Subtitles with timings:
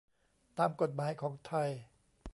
[0.57, 1.69] ตามกฎหมายของไทย